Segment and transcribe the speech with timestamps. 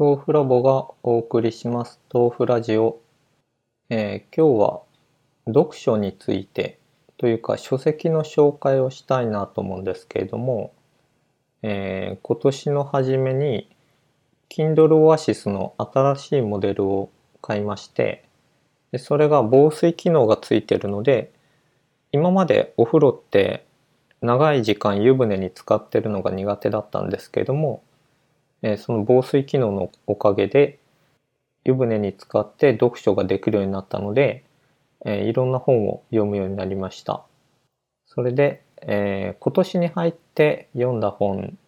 [0.00, 1.98] 豆腐ラボがお送りします。
[2.14, 3.00] 豆腐ラジオ、
[3.90, 4.82] えー今日は
[5.46, 6.78] 読書について
[7.16, 10.72] というか書籍の紹介をしたいなと思うんですけれども、
[11.62, 13.68] えー今年の初めに
[14.48, 17.10] Kindle Oasis の新しいモデルを
[17.42, 18.24] 買いまして
[18.92, 21.32] でそれが防水機能がついてるので
[22.12, 23.66] 今までお風呂って
[24.20, 27.82] 長い時間湯船に浸かってるのが苦手だったんですけれども
[28.62, 30.78] えその防水機能のおかげで
[31.64, 34.44] 湯船に浸かって読書ができるようになったので、
[35.04, 37.22] えいろんな本を読むようになりました。
[38.06, 41.58] それで、え今年に入って読んだ本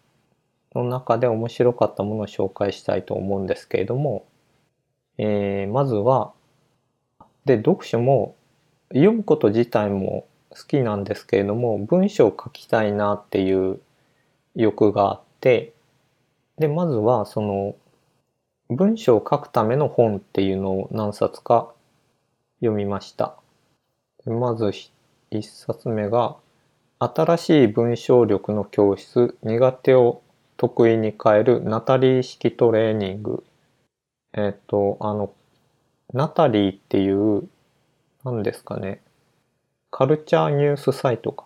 [0.73, 4.25] の中で面白かったものを紹介したいと思うんですけれども、
[5.17, 6.33] えまずは
[7.45, 8.35] で読書も
[8.89, 13.79] 読むこと自体も好きなんですけれども文章を書きたいなっていう
[14.55, 15.73] 欲があって
[16.61, 17.75] でまずはその
[18.69, 21.73] 文章を書くための本っていうのを何冊か
[22.59, 23.35] 読みました。
[24.25, 24.91] まずひ
[25.31, 26.37] 一冊目が
[26.99, 30.21] 「新しい文章力の教室苦手を
[30.55, 33.43] 得意に変えるナタリー式トレーニング」
[34.37, 35.33] えっとあの
[36.13, 37.49] ナタリーっていう
[38.23, 39.01] 何ですかね
[39.89, 41.45] カルチャーニュースサイトか。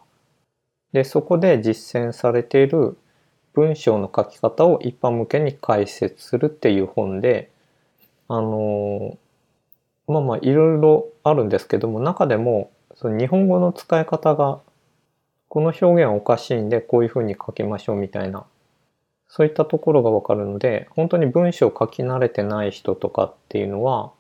[0.92, 2.98] でそこで実践されている
[3.56, 7.50] 文章の書き方を一般向けに解説するっていう本で
[8.28, 9.18] あの
[10.08, 14.60] まあまあいろいろあるんですけども中でもその日本語の使い方が
[15.48, 18.46] この表現はおかしいんでこういうふうに書きましょうみたいな
[19.28, 24.12] そういったところがわかるので本当に文章を書き慣れてない人とかっていうのは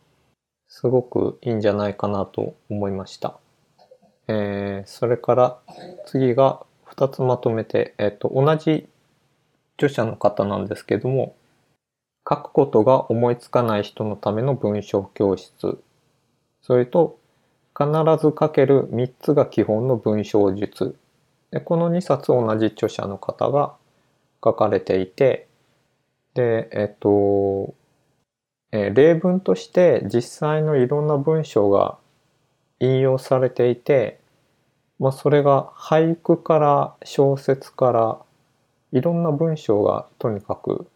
[0.67, 3.37] すごくいいんじゃないかなと思いました。
[4.27, 5.59] えーそれから
[6.05, 8.87] 次が2つまとめて、えっと同じ
[9.77, 11.35] 著者の方なんですけども
[12.27, 15.77] 書くことが思いつかない人のための文章教室。
[16.61, 17.19] それと
[17.77, 20.95] 必ず書ける3つが基本の文章術。
[21.51, 23.75] でこの2冊同じ著者の方が
[24.43, 25.47] 書かれていて
[26.33, 27.73] でえっと、
[28.71, 31.97] え例文として実際のいろんな文章が
[32.79, 34.19] 引用されていて、
[34.99, 38.17] まあ、それが俳句から小説から
[38.95, 40.87] いろんな文章がとにかく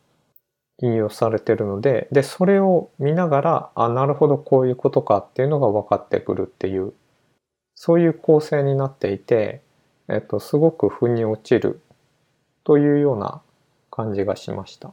[0.82, 6.94] 引用されてるのででそれを見ながらあなるほどこういうことかっていうのが分かってくるっていう
[7.76, 9.62] そういう構成になっていて、
[10.10, 11.82] えっと、すごく腑に落ちる
[12.64, 13.42] というような
[13.90, 14.92] 感じがしました。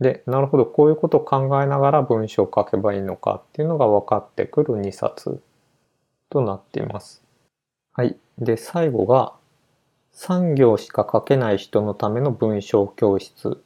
[0.00, 5.40] でなるほどこういうことを考えながら文章を書けばいいのかっていうのが分かってくる2冊
[6.30, 7.22] となっています。
[7.92, 8.16] はい。
[8.38, 9.34] で最後が
[10.14, 13.62] 3行しか書けない人のための文章教室。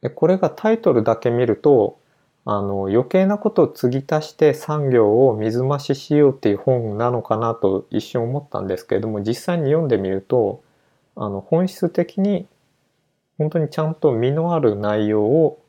[0.00, 1.98] でこれがタイトルだけ見ると
[2.44, 10.62] あの余計なことを継ぎ足して3行を水増ししようっていう本なのかなと一瞬思ったんですけれども実際に読んでみると
[11.14, 12.46] あの本質的に
[13.36, 15.62] 本当にちゃんと身のある内容を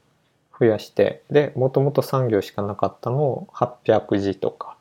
[0.57, 4.77] 増やしてでもともと3行しかなかったのを800字とか、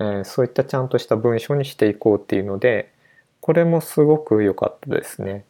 [0.00, 2.92] えーそういったちゃんとした文章にしていこうっていうので
[3.46, 5.44] これもすごく良かったですね。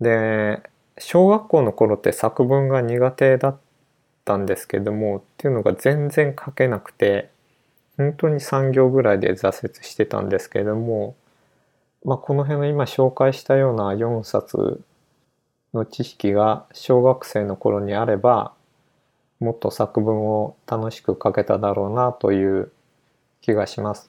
[0.00, 0.62] で
[0.96, 3.58] 小学校の頃って作文が苦手だっ
[4.24, 7.30] たんですけどもっていうのが全然書けなくて
[7.96, 11.16] 本当に3行ぐらいで挫折してたんですけども、
[12.04, 14.80] まあ、この辺の今紹介したような4冊
[15.74, 18.52] の知識が小学生の頃にあれば
[19.40, 22.70] もっと作文を楽しく書けただろうなという
[23.40, 24.08] 気がします。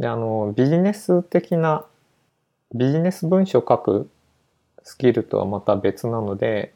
[0.00, 1.86] であのビジネス的な
[2.74, 4.10] ビジネス文章を書く
[4.82, 6.74] スキルとはまた別なので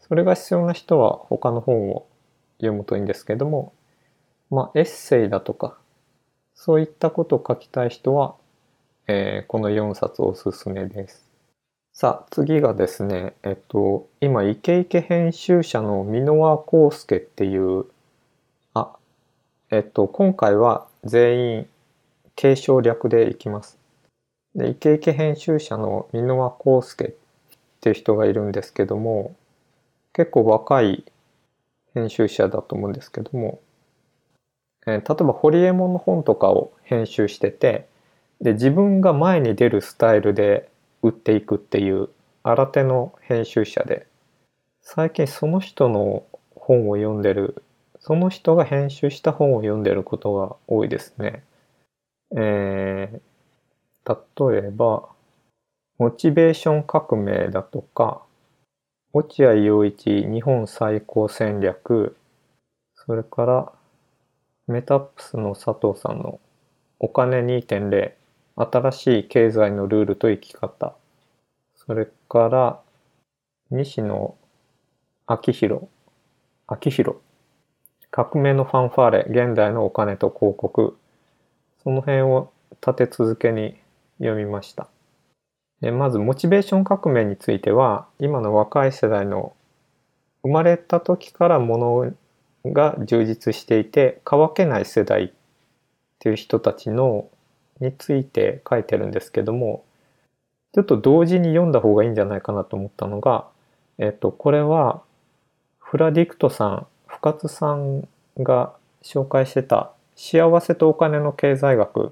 [0.00, 2.06] それが必要な人は他の本を
[2.58, 3.72] 読むといいんですけども
[4.50, 5.78] まあエッセイだとか
[6.54, 8.34] そういったことを書きたい人は、
[9.08, 11.24] えーこの4冊おすすめです。
[11.92, 17.86] さあ次がですねえっと今イケイケ編集者の箕輪康介っていう
[18.74, 18.94] あ
[19.70, 21.66] えっと今回は全員
[22.36, 23.81] 継承略でいきます。
[24.54, 27.10] でイケイケ編集者の箕輪康介っ
[27.80, 29.34] ていう人がいるんですけども
[30.12, 31.04] 結構若い
[31.94, 33.60] 編集者だと思うんですけども、
[34.86, 37.86] えー例えばホリエモンの本とかを編集してて
[38.40, 40.68] で自分が前に出るスタイルで
[41.02, 42.08] 売っていくっていう
[42.42, 44.06] 新手の編集者で
[44.82, 46.24] 最近その人の
[46.56, 47.62] 本を読んでる
[48.00, 51.44] その人が編集した本を読んでることが多いですね。
[52.36, 53.31] えー
[54.06, 55.08] 例えば
[55.98, 58.22] モチベーション革命だとか
[59.14, 62.16] 落合陽一日本最高戦略、
[62.94, 63.72] それから
[64.66, 66.40] メタップスの佐藤さんの
[66.98, 68.12] お金2.0、
[68.56, 70.94] 新しい経済のルールと生き方、
[71.74, 72.80] それから
[73.70, 74.34] 西野
[75.26, 75.82] 昭弘、
[76.66, 77.18] 昭弘、
[78.10, 80.96] 革命のファンファーレ、現代のお金と広告、
[81.82, 82.50] その辺を
[82.80, 83.81] 立て続けに
[84.22, 84.88] 読みました。
[85.80, 89.52] でまずモチベーション革命については今の若い世代の
[90.42, 91.78] 生まれた時からも
[92.64, 95.30] のが充実していて乾けない世代っ
[96.20, 97.28] ていう人たちの
[97.80, 99.84] について書いてるんですけども
[100.72, 103.46] ちょっと同時に読んだ方がいいんじゃないかなと思ったのが、
[103.98, 105.02] えっと、これは
[105.80, 108.08] フラディクトさん深津さん
[108.38, 108.72] が
[109.02, 112.10] 紹介してた「幸せとお金の経済学」っ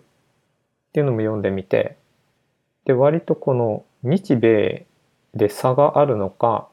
[0.92, 1.96] ていうのも読んでみて
[2.84, 4.86] で割とこの日米
[5.34, 6.68] で差があるのか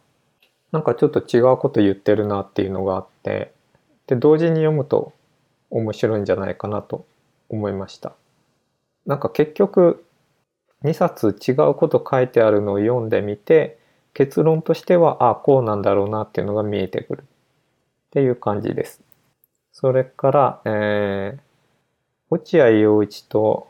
[0.71, 3.51] なんかちょっと違うこと言ってるなっていうのがあって
[4.07, 5.13] で同時に読むと
[5.69, 7.05] 面白いんじゃないかなと
[7.49, 8.13] 思いました。
[9.05, 10.05] なんか結局
[10.83, 13.79] 2冊違うこと書いてあるのを読んでみて
[14.13, 17.23] 結論としてはああこうなんだろうなっていうのが見えてくる。
[18.07, 19.01] っていう感じです。
[19.73, 21.39] それから、えー、
[22.29, 23.67] 落合陽一と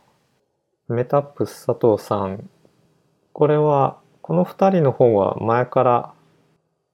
[0.89, 2.49] メタップス佐藤さん。
[3.33, 6.13] これは、この二人の本は前から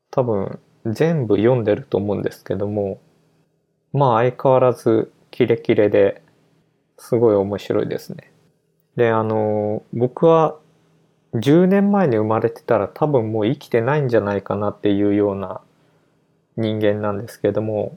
[0.10, 3.00] 多分全部読んでると思うんですけども、
[3.92, 6.24] まあ相変わらずキレキレで
[6.98, 8.31] すごい面白いですね。
[8.95, 10.57] で、あの、僕は
[11.36, 15.62] 10年前に生まれてたら多分もう生きてないんじゃないかなっていうような
[16.57, 17.96] 人間なんですけども、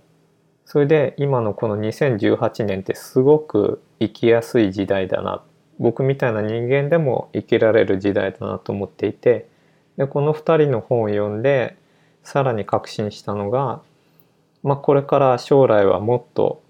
[0.66, 5.42] それで今のこの2018年ってすごく生きやすい時代だな
[5.78, 9.49] 僕みたいな人間でも生きられる時代だなと思っていて
[9.96, 11.76] でこの2人の本を読んで
[12.23, 13.81] さらに確信したのが、
[14.62, 16.62] まあ、これから将来はもっと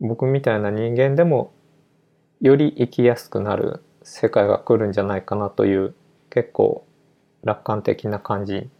[0.00, 1.52] 僕みたいな人間でも
[2.40, 5.94] より生きやすくなる世界が来るんじゃないかなという
[6.30, 6.84] 結構
[7.42, 8.70] 楽観的な感じに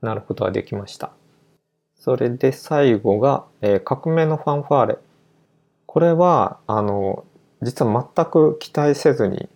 [0.00, 1.10] なることができました。
[1.96, 4.98] それで最後が、えー、革命のファンファーレ。
[5.86, 7.24] これはあの
[7.62, 9.48] 実は全く期待せずに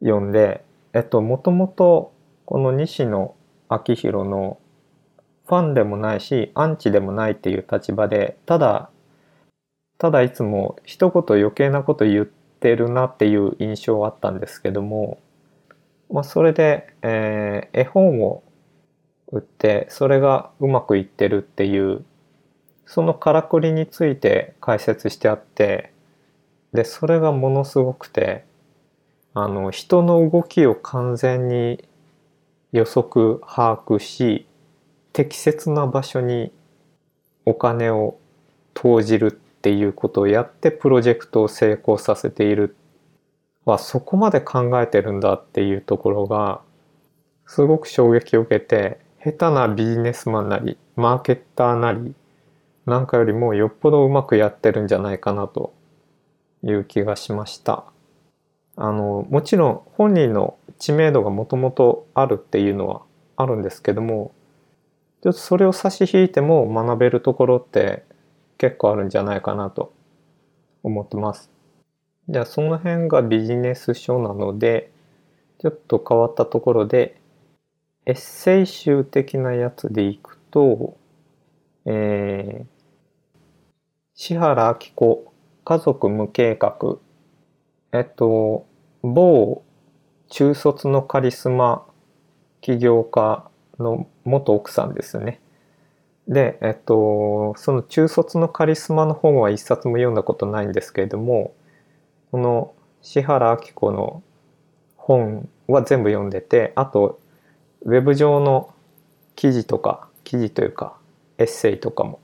[0.00, 2.12] 読んで、えっと、もともと
[2.44, 3.34] この西野
[3.68, 4.58] 昭弘の
[5.46, 8.90] ファンでもないし、アンチでもないっていう立場で、ただ、
[9.98, 15.18] ただいつも一言余計なこと言ってるなっていう印象はあったんですけども、
[16.10, 18.42] まあ、それで、えー、絵本を
[19.32, 22.04] 売って、それがうまくいってるっていう、
[22.86, 25.92] そのからくりについて解説してあって、
[26.72, 28.44] でそれがものすごくて
[29.34, 31.84] あの人の動きを完全に
[32.72, 34.46] 予測把握し
[35.12, 36.52] 適切な場所に
[37.44, 38.18] お金を
[38.74, 42.76] 投じるっていうことをやってプロジェクトを成功させている
[43.64, 46.60] はそこまで考えてるんだっていうところが
[47.46, 52.14] すごく衝撃を受けて下手なビジネスマンなりマーケッターなり
[52.86, 55.74] なんかよりもよっぽどうまくやってるんじゃないかなと
[56.62, 57.84] いう気がしました。
[58.76, 63.02] あのもちろん本人の知名度がもともとあるっていうのは
[63.36, 64.32] あるんですけども
[65.22, 68.04] ちょっとそれを差し引いても学べるところって
[68.56, 69.92] 結構あるんじゃないかなと
[70.82, 71.50] 思ってます。
[72.28, 74.90] じゃあその辺がビジネス書なので
[75.58, 77.20] ちょっと変わったところで
[78.06, 80.96] エッセイ集的なやつでいくと、
[81.84, 82.66] えー、
[84.14, 85.29] 志原明子
[85.70, 86.96] 家族無計画。
[87.92, 88.66] えっと、
[89.02, 89.62] 某
[90.28, 91.86] 中卒のカリスマ
[92.60, 93.48] 起業家
[93.78, 95.40] の元奥さんですね。
[96.26, 101.54] で、えっと、その中卒のカリスマの本は一冊も読んだことないんですけれども、
[102.32, 104.24] この志原明子の
[104.96, 107.20] 本は全部読んでて、あと、
[107.82, 108.74] ウェブ上の
[109.36, 110.96] 記事とか、記事というか、
[111.38, 112.18] エッセイとかも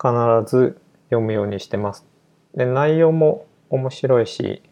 [0.00, 0.12] 必
[0.48, 2.11] ず読むようにしてます。
[2.54, 4.62] で内容も面白いし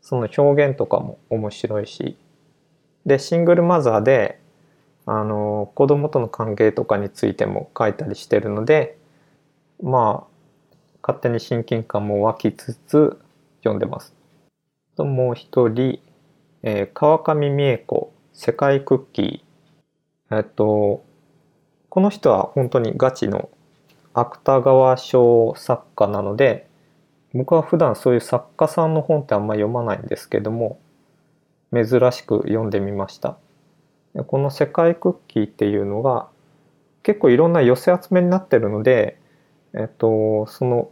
[0.00, 2.16] その表現とかも面白いし
[3.06, 4.40] でシングルマザーで
[5.06, 8.96] あの子供との関係とかについても書いたりしてるので
[9.82, 10.30] まあ
[11.02, 13.18] 勝手に親近感も湧きつつ
[13.62, 14.14] 読んでます。
[14.96, 16.00] ともう一人、
[16.62, 21.02] えー、川上美恵子世界クッキーえっと
[21.88, 23.48] この人は本当にガチの
[24.12, 26.69] 芥川賞作家なので
[27.34, 30.80] 僕は普段そういう作家さんの本ってあんま読まないんですけども
[31.72, 33.36] 珍しく読んでみました。
[34.26, 36.26] この世界クッキーっていうのが
[37.02, 39.18] 結構いろんな寄せ集めになってるので、
[39.72, 40.90] えっと、その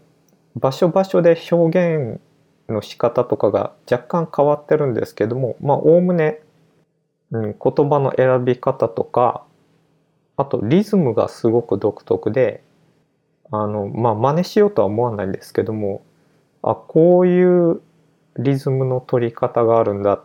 [0.57, 2.21] 場所場所で表現
[2.69, 6.41] の仕方とかが若干変わってるんですけどもまあおおむね、
[7.33, 9.45] うん、言葉の選び方とか
[10.37, 12.63] あとリズムがすごく独特で
[13.51, 16.03] あのまあ真似しようとは思わないんですけども
[16.71, 17.81] あこういう
[18.37, 20.25] リズムの取り方があるんだっ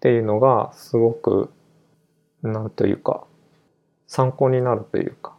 [0.00, 1.50] ていうのがすごく
[2.42, 3.24] なんというか
[4.06, 5.34] 参考になるというか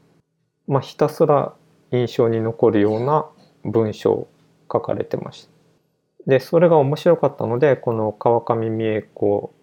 [0.67, 1.53] まあひたすら
[1.91, 3.27] 印象に残るような
[3.63, 4.27] 文章を
[4.71, 5.51] 書かれてました。
[6.25, 9.53] でそれが面白かったのでこの川上美恵子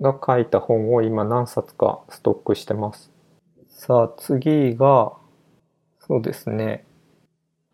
[0.00, 3.10] が書いた本を今何冊かストックしてます。
[3.68, 5.12] さあ次が
[5.98, 6.86] そうですね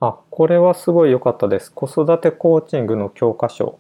[0.00, 1.71] あこれはすごい良かったです。
[1.71, 3.78] 子育てコーチングの教科書。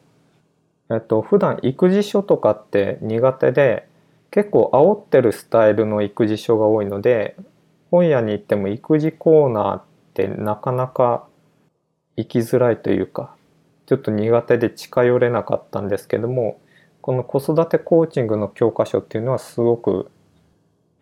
[0.90, 3.88] えっと普段育児書とかって苦手で
[4.30, 7.36] 結構煽ってるスタイルの育児書が多いので
[7.90, 9.82] 本屋に行っても育児コーナーっ
[10.14, 11.26] てなかなか
[12.16, 13.34] 行きづらいというか
[13.86, 16.60] ちょっと苦手で近寄れなかったんですけども
[17.00, 20.10] この子育てコーチングの教科書っていうのはすごく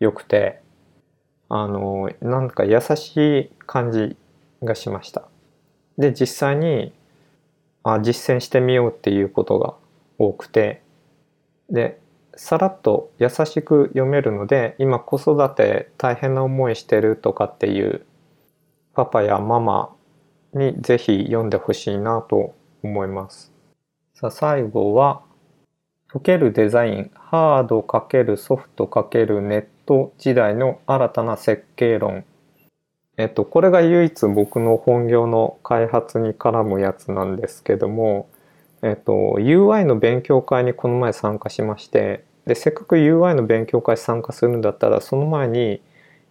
[0.00, 0.60] 良くて
[1.48, 4.16] あのなんか優しい感じ
[4.62, 5.28] がしました。
[5.96, 6.92] で実際に
[7.82, 9.74] あ実践してみようっていうことが
[10.18, 10.82] 多くて
[11.70, 12.00] で
[12.34, 18.06] さらっと優しく読めるので今子育て大変な思いしてるとかっていう
[18.94, 19.94] パパやママ
[20.54, 23.52] にぜひ読んでほしいなと思います。
[24.14, 25.22] さあ最後は
[26.08, 32.24] 解けるデザインハード×ソフト×ネット時代の新たな設計論
[33.18, 38.30] えっとこれが唯一僕の本業の開発に絡むやつなんですけども
[38.82, 45.82] えっと UI の勉強会にこの前参加しましてでせっかく UI の勉強会参加するんだったらその前に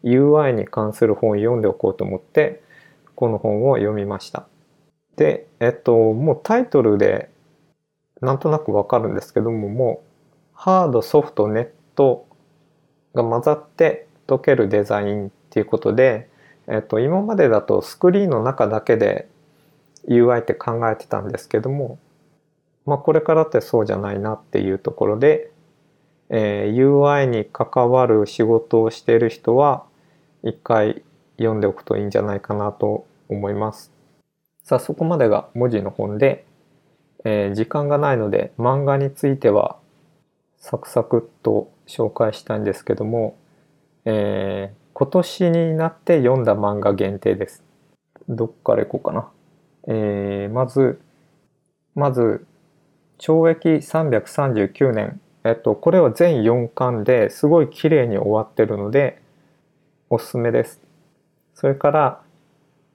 [0.04, 2.64] UI に関する本を読んでおこうと思って
[3.18, 4.48] この本を読みました。
[5.18, 7.30] で、えっと、もうタイトルで
[8.22, 10.08] なんとなくわかるんですけども、もう
[10.54, 12.28] ハード、ソフト、ネット
[13.16, 16.30] が混ざって解けるデザインっていうことで、
[16.68, 19.28] えっと、今までだとスクリーンの中だけで
[20.08, 22.00] UI って考えてたんですけども、
[22.86, 25.52] まあこれからってそうじゃないなっていうところで、
[26.30, 29.86] えー、UI に関わる仕事をしている人は
[30.44, 31.04] 一回
[31.38, 33.92] 読んでおくといいんじゃないかなと思います。
[34.64, 36.46] さあそこまでが文字の本で、
[37.24, 39.78] えー、時間がないので漫画については
[40.58, 43.38] サクサクっと紹介したいんですけども、
[44.04, 47.64] えー、今年になって読んだ漫画限定です。
[48.28, 49.30] どっから行こうかな。
[49.88, 51.00] えー、まず、
[51.94, 52.48] まず、
[53.20, 55.22] 懲役339年。
[55.44, 59.22] えっと、これは全4巻ですごい綺麗に終わってるので、
[60.10, 60.82] おすすめです。
[61.54, 62.22] それから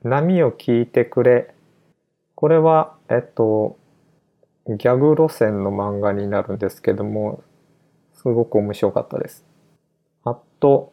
[0.02, 1.54] 波を聞いてくれ。
[2.34, 3.78] これは、えっと、
[4.66, 7.44] ギャグ路線の漫画になるんですけども、
[8.12, 9.44] すごく面白かったです。
[10.24, 10.91] あと、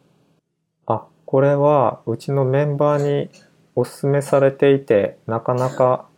[1.30, 3.30] これはうちのメンバーに
[3.76, 6.08] おすすめされていて、なかなか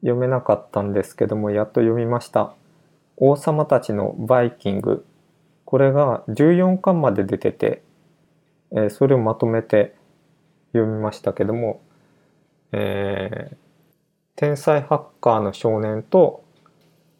[0.00, 2.54] 読めなかったんですけども、やっと読みました。
[3.16, 5.04] 王様たちのバイキング。
[5.64, 7.82] これが14巻まで出てて、
[8.70, 9.96] えー、それをまとめて
[10.72, 11.80] 読みましたけども、
[12.70, 13.56] えー、
[14.36, 16.44] 天才ハッカーの少年と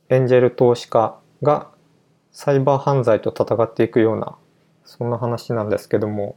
[0.08, 1.66] エンジェル投資家が
[2.30, 4.36] サイバー犯罪と戦っていくような
[4.84, 6.36] そんな話なんですけども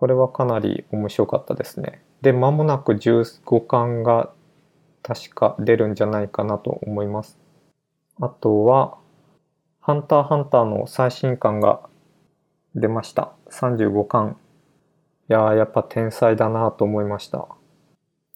[0.00, 2.02] これはかなり面白かったですね。
[2.22, 4.32] で間もなく15巻が
[5.02, 7.38] 確か出るんじゃないかなと思います。
[8.18, 8.96] あとは
[9.78, 11.80] 「ハンターハンター」の最新巻が
[12.74, 13.32] 出ました。
[13.50, 14.38] 35巻
[15.28, 17.46] いやーやっぱ天才だなと思いました。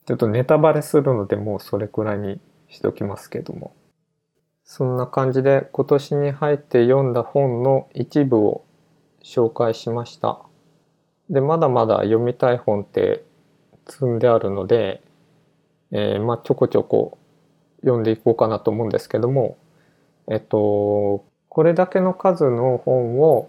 [0.05, 3.75] ちょっとネタバレするのでもうそれくらいにしときますけども。
[4.65, 8.67] そんな感じで今年に入って読んだ本の一部を
[9.23, 10.45] 紹介しました。
[11.31, 13.25] で、まだまだ読みたい本って
[13.87, 15.03] 積んであるので、
[15.91, 17.19] えー、まあちょこちょこ
[17.81, 19.57] 読んでいこうかなと思うんですけども、
[20.31, 23.49] えっと、これだけの数の本を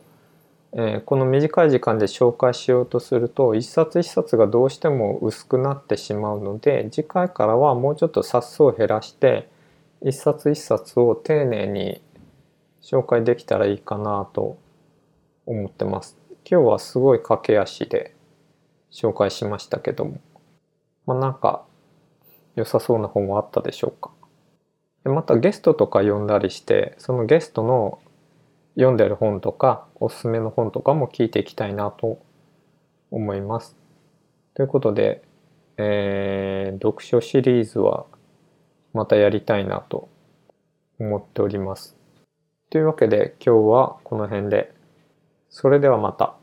[0.78, 9.50] えー、この短い時間で紹介しようとすると一冊一冊がどうしても薄くなってしまうので次回からはもうちょっと冊数を減らして
[10.02, 12.02] 一冊一冊を丁寧に
[12.84, 14.58] 紹介できたらいいかなと
[15.46, 16.25] 思ってます。
[16.48, 18.16] 今日はすごい駆け足で
[18.92, 20.22] 紹介しましたけども、
[21.08, 21.66] まあ、なんか
[22.56, 24.12] 良さそうな本はあったでしょうか？
[25.06, 28.00] またゲストとか呼んだりしてそのゲストの
[28.76, 32.22] 読んでる本とかおすすめの本とかも聞いていきたいなと
[33.10, 33.76] 思います。
[34.54, 35.24] ということで、
[35.78, 38.06] えー、読書シリーズは
[38.94, 40.10] またやりたいなと
[41.00, 41.98] 思っております。
[42.70, 44.76] というわけで今日はこの辺で。
[45.56, 46.36] それではまた。